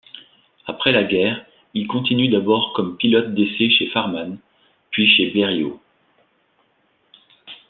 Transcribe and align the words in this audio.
Après 0.65 0.91
la 0.91 1.03
guerre, 1.03 1.45
il 1.75 1.85
continue 1.87 2.27
d’abord 2.27 2.73
comme 2.75 2.97
pilote 2.97 3.35
d’essai 3.35 3.69
chez 3.69 3.85
Farman, 3.89 4.39
puis 4.89 5.07
chez 5.07 5.29
Blériot. 5.29 5.79